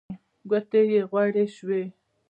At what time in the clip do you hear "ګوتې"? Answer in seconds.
0.49-0.81